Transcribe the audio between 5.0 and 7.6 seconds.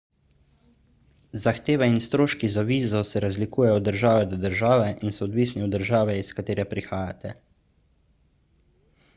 in so odvisni od države iz katere prihajate